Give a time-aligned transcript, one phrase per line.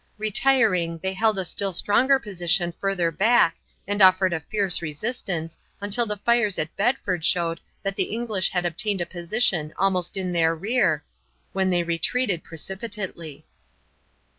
[0.17, 3.57] Retiring, they held a still stronger position further back
[3.87, 8.65] and offered a fierce resistance until the fires at Bedford showed that the English had
[8.65, 11.03] obtained a position almost in their rear,
[11.53, 13.45] when they retreated precipitately.